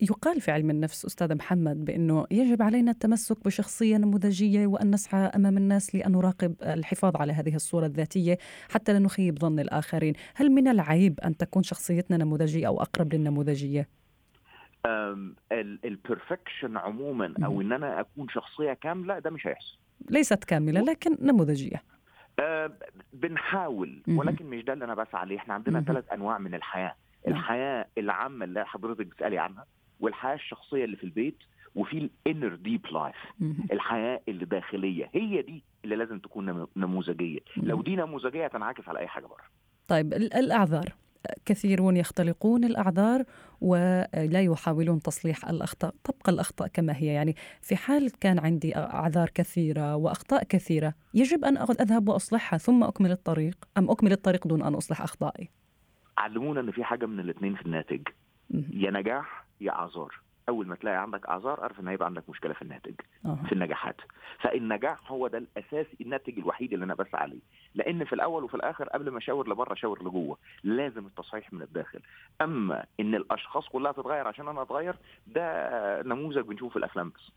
يقال 0.00 0.40
في 0.40 0.50
علم 0.50 0.70
النفس 0.70 1.04
أستاذ 1.04 1.34
محمد 1.34 1.84
بأنه 1.84 2.26
يجب 2.30 2.62
علينا 2.62 2.90
التمسك 2.90 3.44
بشخصية 3.44 3.96
نموذجية 3.96 4.66
وأن 4.66 4.90
نسعى 4.90 5.26
أمام 5.26 5.56
الناس 5.56 5.94
لأن 5.94 6.12
نراقب 6.12 6.54
الحفاظ 6.62 7.16
على 7.16 7.32
هذه 7.32 7.54
الصورة 7.54 7.86
الذاتية 7.86 8.38
حتى 8.70 8.92
لا 8.92 8.98
نخيب 8.98 9.38
ظن 9.38 9.60
الآخرين. 9.60 10.14
هل 10.34 10.50
من 10.50 10.68
العيب 10.68 11.20
أن 11.20 11.36
تكون 11.36 11.62
شخصيتنا 11.62 12.16
نموذجية 12.16 12.66
أو 12.66 12.82
أقرب 12.82 13.14
للنموذجية؟ 13.14 13.88
البرفكشن 15.84 16.76
عموما 16.76 17.34
أو 17.44 17.60
إن 17.60 17.72
أنا 17.72 18.00
أكون 18.00 18.28
شخصية 18.28 18.72
كاملة 18.72 19.18
ده 19.18 19.30
مش 19.30 19.46
هيحصل. 19.46 19.78
ليست 20.10 20.44
كاملة 20.44 20.80
لكن 20.80 21.16
نموذجية. 21.20 21.82
أه 22.40 22.70
بنحاول 23.12 24.02
ولكن 24.08 24.46
مش 24.46 24.64
ده 24.64 24.72
اللي 24.72 24.84
أنا 24.84 24.94
بسعى 24.94 25.20
عليه 25.20 25.36
إحنا 25.36 25.54
عندنا 25.54 25.80
ثلاث 25.80 26.12
أنواع 26.12 26.38
من 26.38 26.54
الحياة. 26.54 26.94
الحياة 27.28 27.86
العامة 27.98 28.44
اللي 28.44 28.66
حضرتك 28.66 29.06
بتسألي 29.06 29.38
عنها 29.38 29.66
والحياة 30.00 30.34
الشخصية 30.34 30.84
اللي 30.84 30.96
في 30.96 31.04
البيت 31.04 31.36
وفي 31.74 31.98
ال 31.98 32.07
inner 32.07 32.54
deep 32.54 32.86
life 32.86 33.16
الحياة 33.72 34.20
اللي 34.28 34.44
داخلية. 34.44 35.10
هي 35.14 35.42
دي 35.42 35.62
اللي 35.84 35.96
لازم 35.96 36.18
تكون 36.18 36.66
نموذجية. 36.76 37.38
لو 37.56 37.82
دي 37.82 37.96
نموذجية 37.96 38.44
هتنعكس 38.44 38.88
على 38.88 38.98
أي 38.98 39.08
حاجة 39.08 39.26
بره. 39.26 39.44
طيب 39.88 40.12
الأعذار. 40.12 40.92
كثيرون 41.44 41.96
يختلقون 41.96 42.64
الأعذار 42.64 43.24
ولا 43.60 44.40
يحاولون 44.40 45.00
تصليح 45.00 45.48
الأخطاء، 45.48 45.94
تبقى 46.04 46.32
الأخطاء 46.32 46.68
كما 46.68 46.96
هي، 46.96 47.06
يعني 47.06 47.34
في 47.60 47.76
حال 47.76 48.10
كان 48.20 48.38
عندي 48.38 48.76
أعذار 48.76 49.28
كثيرة 49.34 49.96
وأخطاء 49.96 50.44
كثيرة، 50.44 50.94
يجب 51.14 51.44
أن 51.44 51.56
أذهب 51.56 52.08
وأصلحها 52.08 52.58
ثم 52.58 52.84
أكمل 52.84 53.10
الطريق 53.10 53.54
أم 53.78 53.90
أكمل 53.90 54.12
الطريق 54.12 54.46
دون 54.46 54.62
أن 54.62 54.74
أصلح 54.74 55.02
أخطائي؟ 55.02 55.48
علمونا 56.18 56.60
إن 56.60 56.70
في 56.70 56.84
حاجة 56.84 57.06
من 57.06 57.20
الاثنين 57.20 57.54
في 57.54 57.66
الناتج 57.66 58.08
يا 58.72 58.90
نجاح 58.90 59.46
يا 59.60 59.72
أعذار. 59.72 60.29
أول 60.48 60.66
ما 60.66 60.74
تلاقي 60.74 60.96
عندك 60.96 61.26
أعذار 61.26 61.62
أعرف 61.62 61.80
إن 61.80 61.88
هيبقى 61.88 62.06
عندك 62.06 62.30
مشكلة 62.30 62.52
في 62.52 62.62
الناتج 62.62 62.94
أوه. 63.26 63.46
في 63.46 63.52
النجاحات. 63.52 63.96
فالنجاح 64.40 65.12
هو 65.12 65.28
ده 65.28 65.38
الاساسي 65.38 65.96
الناتج 66.00 66.38
الوحيد 66.38 66.72
اللي 66.72 66.84
أنا 66.84 66.94
بسعى 66.94 67.22
عليه. 67.22 67.40
لأن 67.74 68.04
في 68.04 68.12
الأول 68.12 68.44
وفي 68.44 68.54
الآخر 68.54 68.88
قبل 68.88 69.10
ما 69.10 69.18
أشاور 69.18 69.48
لبره 69.50 69.72
أشاور 69.72 70.02
لجوه. 70.08 70.38
لازم 70.64 71.06
التصحيح 71.06 71.52
من 71.52 71.62
الداخل. 71.62 72.00
أما 72.40 72.84
إن 73.00 73.14
الأشخاص 73.14 73.68
كلها 73.68 73.92
تتغير 73.92 74.28
عشان 74.28 74.48
أنا 74.48 74.62
أتغير 74.62 74.96
ده 75.26 76.02
نموذج 76.02 76.44
بنشوفه 76.44 76.70
في 76.72 76.76
الأفلام 76.76 77.08
بس. 77.16 77.30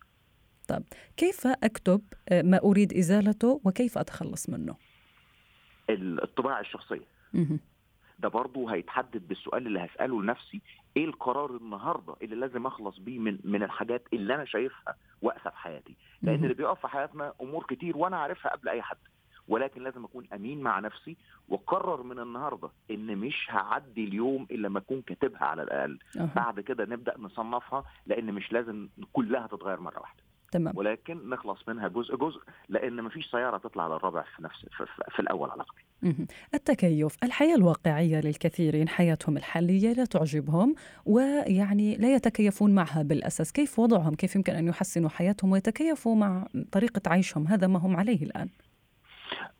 طب 0.67 0.83
كيف 1.17 1.47
أكتب 1.47 2.01
ما 2.31 2.59
أريد 2.63 2.93
إزالته 2.93 3.61
وكيف 3.63 3.97
أتخلص 3.97 4.49
منه؟ 4.49 4.75
الطباع 5.89 6.59
الشخصية. 6.59 7.05
ده 8.23 8.29
برضه 8.29 8.73
هيتحدد 8.73 9.27
بالسؤال 9.27 9.67
اللي 9.67 9.79
هسأله 9.85 10.21
لنفسي 10.21 10.61
إيه 10.97 11.05
القرار 11.05 11.55
النهارده 11.55 12.15
اللي 12.21 12.35
لازم 12.35 12.65
أخلص 12.65 12.97
بيه 12.99 13.19
من 13.19 13.39
من 13.43 13.63
الحاجات 13.63 14.07
اللي 14.13 14.35
أنا 14.35 14.45
شايفها 14.45 14.95
واقفة 15.21 15.49
في 15.49 15.57
حياتي؟ 15.57 15.95
لأن 16.21 16.43
اللي 16.43 16.53
بيقف 16.53 16.79
في 16.81 16.87
حياتنا 16.87 17.33
أمور 17.41 17.63
كتير 17.63 17.97
وأنا 17.97 18.17
عارفها 18.17 18.51
قبل 18.51 18.69
أي 18.69 18.81
حد 18.81 18.97
ولكن 19.47 19.83
لازم 19.83 20.03
أكون 20.03 20.27
أمين 20.33 20.61
مع 20.61 20.79
نفسي 20.79 21.17
وأقرر 21.49 22.03
من 22.03 22.19
النهارده 22.19 22.69
إن 22.91 23.17
مش 23.17 23.47
هعدي 23.49 24.03
اليوم 24.03 24.47
إلا 24.51 24.67
لما 24.67 24.79
أكون 24.79 25.01
كاتبها 25.01 25.43
على 25.45 25.63
الأقل. 25.63 25.99
بعد 26.35 26.59
كده 26.59 26.85
نبدأ 26.85 27.13
نصنفها 27.19 27.83
لأن 28.05 28.33
مش 28.33 28.51
لازم 28.51 28.89
كلها 29.13 29.47
تتغير 29.47 29.79
مرة 29.79 29.99
واحدة. 29.99 30.23
تمام. 30.53 30.77
ولكن 30.77 31.29
نخلص 31.29 31.59
منها 31.67 31.87
جزء 31.87 32.15
جزء 32.15 32.41
لأن 32.69 33.01
ما 33.01 33.09
فيش 33.09 33.31
سيارة 33.31 33.57
تطلع 33.57 33.83
على 33.83 33.95
الرابع 33.95 34.23
في 34.35 34.43
نفس 34.43 34.65
في, 34.77 34.85
في 35.11 35.19
الأول 35.19 35.49
على 35.49 35.63
الاقل 35.63 36.25
التكيف 36.53 37.17
الحياة 37.23 37.55
الواقعية 37.55 38.21
للكثيرين 38.21 38.89
حياتهم 38.89 39.37
الحالية 39.37 39.93
لا 39.93 40.05
تعجبهم 40.05 40.75
ويعني 41.05 41.95
لا 41.95 42.15
يتكيفون 42.15 42.75
معها 42.75 43.03
بالأساس. 43.03 43.51
كيف 43.51 43.79
وضعهم؟ 43.79 44.15
كيف 44.15 44.35
يمكن 44.35 44.53
أن 44.53 44.67
يحسنوا 44.67 45.09
حياتهم 45.09 45.51
ويتكيفوا 45.51 46.15
مع 46.15 46.47
طريقة 46.71 47.01
عيشهم؟ 47.07 47.47
هذا 47.47 47.67
ما 47.67 47.79
هم 47.79 47.97
عليه 47.97 48.23
الآن. 48.23 48.49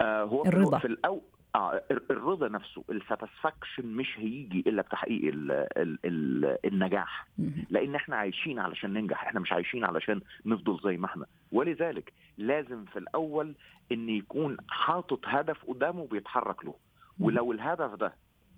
آه 0.01 0.23
هو 0.23 0.45
الرضا. 0.45 0.79
في 0.79 0.87
الأول 0.87 1.21
آه 1.55 1.81
الرضا 2.11 2.47
نفسه 2.47 2.83
الساتسفاكشن 2.89 3.85
مش 3.87 4.19
هيجي 4.19 4.63
إلا 4.67 4.81
بتحقيق 4.81 5.21
ال 5.33 5.51
ال 5.51 5.97
ال 6.05 6.57
النجاح. 6.65 7.27
لأن 7.69 7.95
إحنا 7.95 8.15
عايشين 8.15 8.59
علشان 8.59 8.93
ننجح 8.93 9.23
إحنا 9.23 9.39
مش 9.39 9.51
عايشين 9.53 9.83
علشان 9.85 10.21
نفضل 10.45 10.79
زي 10.83 10.97
ما 10.97 11.05
إحنا. 11.05 11.25
ولذلك 11.51 12.13
لازم 12.37 12.85
في 12.85 12.99
الأول 12.99 13.55
إن 13.91 14.09
يكون 14.09 14.57
حاطط 14.69 15.19
هدف 15.25 15.65
قدامه 15.65 16.07
بيتحرك 16.07 16.65
له. 16.65 16.75
ولو 17.19 17.51
الهدف 17.51 17.93
ده 17.93 18.13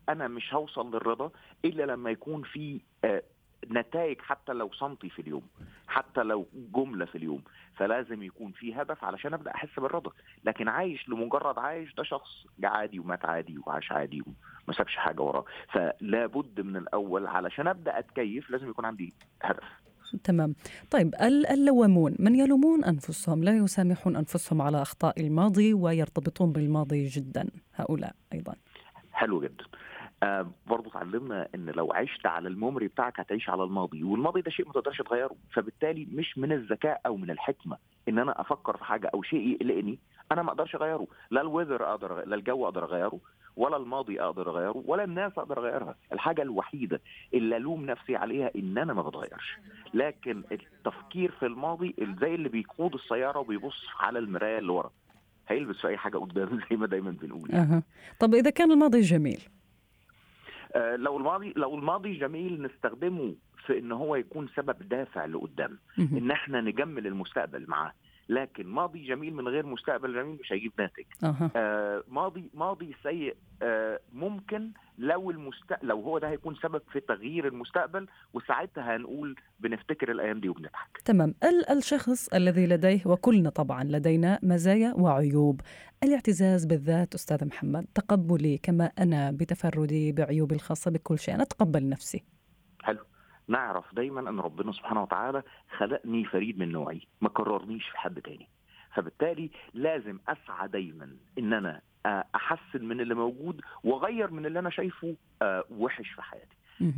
أنا 0.10 0.28
مش 0.28 0.54
هوصل 0.54 0.92
للرضا 0.96 1.32
إلا 1.66 1.84
لما 1.84 2.10
يكون 2.12 2.44
في 2.44 2.82
آه 3.06 3.24
نتائج 3.72 4.22
حتى 4.22 4.54
لو 4.54 4.72
سنتي 4.74 5.10
في 5.10 5.22
اليوم 5.22 5.48
حتى 5.88 6.24
لو 6.24 6.48
جملة 6.76 7.06
في 7.06 7.18
اليوم 7.18 7.42
فلازم 7.78 8.24
يكون 8.24 8.52
في 8.52 8.74
هدف 8.74 9.04
علشان 9.04 9.34
أبدأ 9.34 9.52
أحس 9.56 9.80
بالرضا. 9.80 10.12
لكن 10.44 10.68
عايش 10.68 11.10
لمجرد 11.10 11.60
عايش 11.60 11.96
ده 11.96 12.04
شخص 12.04 12.46
عادي 12.64 13.00
ومات 13.00 13.26
عادي 13.26 13.58
وعاش 13.66 13.92
عادي 13.92 14.22
وما 14.22 14.78
سابش 14.78 14.96
حاجة 14.96 15.22
وراه. 15.22 15.46
فلا 15.72 16.26
بد 16.26 16.62
من 16.62 16.78
الأول 16.78 17.28
علشان 17.28 17.68
أبدأ 17.68 18.00
أتكيف 18.00 18.50
لازم 18.50 18.70
يكون 18.70 18.86
عندي 18.86 19.14
هدف. 19.42 19.64
تمام. 20.24 20.56
طيب 20.92 21.16
اللوامون 21.52 22.16
من 22.20 22.36
يلومون 22.36 22.84
أنفسهم؟ 22.84 23.44
لا 23.44 23.58
يسامحون 23.58 24.16
أنفسهم 24.16 24.62
على 24.62 24.82
أخطاء 24.82 25.22
الماضي 25.22 25.74
ويرتبطون 25.74 26.52
بالماضي 26.52 27.06
جدا. 27.06 27.50
هؤلاء 27.76 28.16
أيضا. 28.34 28.56
حلو 29.12 29.42
جدا. 29.42 29.66
آه 30.24 30.48
برضه 30.68 30.90
اتعلمنا 30.90 31.48
إن 31.56 31.70
لو 31.70 31.94
عشت 31.94 32.26
على 32.26 32.48
ال 32.48 32.53
memory 32.53 32.88
بتاعك 32.88 33.20
هتعيش 33.20 33.50
على 33.50 33.64
الماضي 33.64 34.04
والماضي 34.04 34.42
ده 34.42 34.52
شيء 34.52 34.68
ما 34.68 34.74
تقدرش 34.74 35.02
تغيره 35.02 35.36
فبالتالي 35.54 36.08
مش 36.14 36.38
من 36.38 36.52
الذكاء 36.52 37.02
أو 37.06 37.18
من 37.18 37.32
الحكمة 37.32 37.78
إن 38.10 38.20
أنا 38.20 38.42
أفكر 38.42 38.78
في 38.78 38.84
حاجة 38.86 39.12
أو 39.14 39.24
شيء 39.24 39.48
يقلقني 39.48 40.00
أنا 40.32 40.44
ما 40.44 40.50
أقدرش 40.50 40.76
أغيره. 40.76 41.08
لا 41.32 41.42
الويذر 41.42 41.90
أقدر 41.90 42.26
لا 42.26 42.36
الجو 42.36 42.66
أقدر 42.66 42.84
أغيره 42.84 43.20
ولا 43.56 43.78
الماضي 43.78 44.22
أقدر 44.22 44.50
أغيره 44.50 44.84
ولا 44.86 45.04
الناس 45.04 45.32
أقدر 45.38 45.60
أغيرها. 45.60 45.96
الحاجة 46.14 46.42
الوحيدة 46.42 47.02
اللي 47.34 47.58
ألوم 47.58 47.86
نفسي 47.86 48.16
عليها 48.16 48.52
إن 48.56 48.78
أنا 48.78 48.94
ما 48.94 49.02
بتغيرش. 49.02 49.58
لكن 49.94 50.44
التفكير 50.52 51.32
في 51.32 51.46
الماضي 51.46 51.96
زي 52.22 52.36
اللي 52.36 52.50
بيقود 52.50 52.94
السيارة 52.94 53.40
وبيبص 53.40 53.86
على 54.00 54.20
المراية 54.20 54.60
اللي 54.60 54.72
ورا. 54.72 54.92
هيلبس 55.48 55.76
في 55.76 55.88
أي 55.88 55.98
حاجة 55.98 56.18
قدام 56.18 56.60
زي 56.70 56.78
ما 56.78 56.88
دايما 56.88 57.12
بنقول. 57.12 57.52
أه. 57.52 57.84
طب 58.20 58.36
إذا 58.36 58.50
كان 58.50 58.72
الماضي 58.72 59.02
جميل 59.02 59.42
لو 60.76 61.18
الماضي 61.18 61.54
لو 61.56 61.76
الماضي 61.76 62.14
جميل 62.14 62.62
نستخدمه 62.62 63.36
في 63.66 63.80
إن 63.80 63.92
هو 63.92 64.16
يكون 64.16 64.48
سبب 64.56 64.90
دافع 64.90 65.26
لقدام. 65.26 65.80
إن 66.00 66.32
إحنا 66.32 66.62
نجمل 66.62 67.08
المستقبل 67.08 67.66
معاه. 67.68 67.92
لكن 68.30 68.68
ماضي 68.68 69.08
جميل 69.08 69.34
من 69.36 69.48
غير 69.48 69.66
مستقبل 69.66 70.14
جميل 70.14 70.38
مش 70.42 70.52
هيجيب 70.54 70.72
ناتج. 70.80 71.04
أه. 71.24 71.52
آه 71.56 72.04
ماضي 72.08 72.50
ماضي 72.54 72.96
سيء 73.04 73.36
آه 73.62 74.00
ممكن 74.14 74.72
لو 74.98 75.32
المست... 75.32 75.64
لو 75.84 76.02
هو 76.02 76.18
ده 76.20 76.30
هيكون 76.30 76.56
سبب 76.64 76.82
في 76.92 77.00
تغيير 77.00 77.48
المستقبل 77.48 78.08
وساعتها 78.34 78.96
هنقول 78.96 79.36
بنفتكر 79.60 80.12
الأيام 80.12 80.40
دي 80.40 80.50
وبنضحك. 80.50 80.98
تمام. 81.06 81.36
ال- 81.44 81.70
الشخص 81.78 82.28
الذي 82.34 82.68
لديه 82.68 83.02
وكلنا 83.06 83.50
طبعا 83.50 83.84
لدينا 83.84 84.40
مزايا 84.44 84.94
وعيوب. 84.98 85.62
الاعتزاز 86.04 86.66
بالذات 86.66 87.14
أستاذ 87.14 87.46
محمد 87.46 87.86
تقبلي 87.96 88.58
كما 88.58 88.86
أنا 89.00 89.32
بتفردي 89.32 90.12
بعيوبي 90.12 90.56
الخاصة 90.56 90.92
بكل 90.92 91.20
شيء. 91.20 91.34
أنا 91.36 91.44
أتقبل 91.44 91.90
نفسي. 91.90 92.24
نعرف 93.48 93.96
دايما 93.96 94.30
أن 94.30 94.40
ربنا 94.40 94.72
سبحانه 94.72 95.04
وتعالى 95.04 95.44
خلقني 95.78 96.26
فريد 96.26 96.60
من 96.60 96.72
نوعي 96.72 97.02
ما 97.22 97.30
كررنيش 97.30 97.90
في 97.90 97.98
حد 97.98 98.22
تاني. 98.22 98.48
فبالتالي 98.94 99.52
لازم 99.74 100.20
أسعى 100.28 100.68
دايما 100.68 101.10
إن 101.38 101.54
أنا 101.54 101.82
أحسن 102.36 102.86
من 102.86 103.02
اللي 103.02 103.16
موجود 103.16 103.62
وأغير 103.84 104.32
من 104.32 104.46
اللي 104.46 104.60
أنا 104.60 104.70
شايفه 104.70 105.16
وحش 105.70 106.10
في 106.10 106.22
حياتي. 106.22 106.56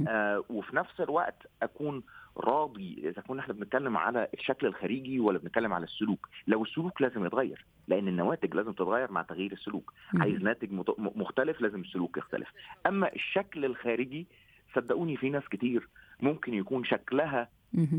آه 0.08 0.44
وفي 0.50 0.76
نفس 0.76 1.02
الوقت 1.02 1.48
أكون 1.64 2.04
راضي 2.38 3.10
إذا 3.10 3.22
كنا 3.22 3.42
إحنا 3.42 3.54
بنتكلم 3.54 3.98
على 3.98 4.28
الشكل 4.34 4.68
الخارجي 4.68 5.20
ولا 5.20 5.38
بنتكلم 5.38 5.74
على 5.74 5.84
السلوك. 5.84 6.30
لو 6.48 6.64
السلوك 6.64 7.02
لازم 7.02 7.26
يتغير 7.26 7.66
لأن 7.88 8.08
النواتج 8.08 8.56
لازم 8.56 8.72
تتغير 8.72 9.12
مع 9.12 9.22
تغيير 9.22 9.52
السلوك. 9.52 9.94
عايز 10.16 10.42
ناتج 10.42 10.72
مختلف 10.98 11.62
لازم 11.62 11.82
السلوك 11.82 12.18
يختلف. 12.18 12.52
أما 12.88 13.14
الشكل 13.16 13.66
الخارجي 13.66 14.28
صدقوني 14.76 15.18
في 15.18 15.30
ناس 15.30 15.48
كتير 15.48 15.88
ممكن 16.22 16.54
يكون 16.54 16.84
شكلها 16.86 17.50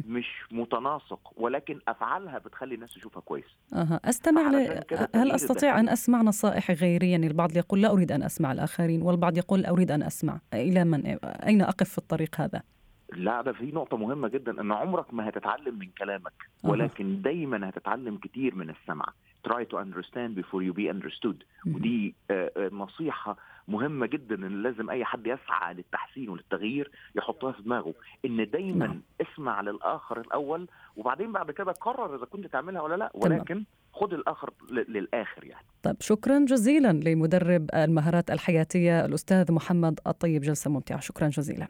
مش 0.06 0.26
متناسق 0.50 1.32
ولكن 1.36 1.78
أفعالها 1.88 2.38
بتخلي 2.38 2.74
الناس 2.74 2.94
تشوفها 2.94 3.20
كويس. 3.20 3.44
أه. 3.74 4.00
أستمع 4.04 4.50
ل... 4.50 4.82
هل 5.14 5.30
أستطيع 5.32 5.80
أن 5.80 5.88
أسمع 5.88 6.22
نصائح 6.22 6.70
غيري 6.70 7.10
يعني 7.10 7.26
البعض 7.26 7.56
يقول 7.56 7.82
لا 7.82 7.92
أريد 7.92 8.12
أن 8.12 8.22
أسمع 8.22 8.52
الآخرين 8.52 9.02
والبعض 9.02 9.36
يقول 9.36 9.66
أريد 9.66 9.90
أن 9.90 10.02
أسمع. 10.02 10.40
إلى 10.54 10.84
من؟ 10.84 11.06
أين 11.24 11.62
أقف 11.62 11.88
في 11.88 11.98
الطريق 11.98 12.40
هذا؟ 12.40 12.62
لا 13.12 13.42
ده 13.42 13.52
في 13.52 13.64
نقطة 13.72 13.96
مهمة 13.96 14.28
جدا 14.28 14.60
إن 14.60 14.72
عمرك 14.72 15.14
ما 15.14 15.28
هتتعلم 15.28 15.78
من 15.78 15.88
كلامك 15.98 16.32
ولكن 16.64 17.22
دايما 17.22 17.68
هتتعلم 17.68 18.16
كتير 18.16 18.54
من 18.54 18.70
السمع. 18.70 19.04
Try 19.48 19.64
to 19.64 19.76
understand 19.76 20.40
before 20.40 20.62
you 20.62 20.72
be 20.72 20.90
understood. 20.94 21.36
ودي 21.66 22.14
نصيحة 22.72 23.36
مهمة 23.68 24.06
جدا 24.06 24.34
إن 24.34 24.62
لازم 24.62 24.90
أي 24.90 25.04
حد 25.04 25.26
يسعى 25.26 25.74
للتحسين 25.74 26.28
وللتغيير 26.28 26.90
يحطها 27.14 27.52
في 27.52 27.62
دماغه 27.62 27.94
إن 28.24 28.50
دايما 28.50 28.86
نعم. 28.86 29.02
اسمع 29.20 29.60
للآخر 29.60 30.20
الأول 30.20 30.68
وبعدين 30.96 31.32
بعد 31.32 31.50
كده 31.50 31.72
قرر 31.72 32.16
إذا 32.16 32.24
كنت 32.24 32.46
تعملها 32.46 32.82
ولا 32.82 32.94
لا 32.94 33.10
ولكن 33.14 33.64
خد 33.92 34.14
الآخر 34.14 34.50
للآخر 34.70 35.44
يعني. 35.44 35.66
طيب 35.82 35.96
شكرا 36.00 36.38
جزيلا 36.38 36.92
لمدرب 36.92 37.70
المهارات 37.74 38.30
الحياتية 38.30 39.04
الأستاذ 39.04 39.52
محمد 39.52 40.00
الطيب 40.06 40.42
جلسة 40.42 40.70
ممتعة. 40.70 41.00
شكرا 41.00 41.28
جزيلا. 41.28 41.68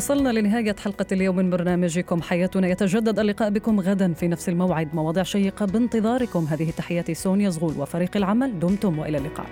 وصلنا 0.00 0.28
لنهاية 0.28 0.76
حلقة 0.84 1.06
اليوم 1.12 1.36
من 1.36 1.50
برنامجكم. 1.50 2.22
حياتنا 2.22 2.68
يتجدد. 2.68 3.18
اللقاء 3.18 3.50
بكم 3.50 3.80
غدا 3.80 4.12
في 4.12 4.28
نفس 4.28 4.48
الموعد. 4.48 4.94
مواضيع 4.94 5.22
شيقة 5.22 5.66
بانتظاركم. 5.66 6.44
هذه 6.44 6.70
تحياتي 6.70 7.14
سونيا 7.14 7.50
زغول 7.50 7.74
وفريق 7.78 8.16
العمل 8.16 8.58
دمتم 8.58 8.98
وإلى 8.98 9.18
اللقاء. 9.18 9.46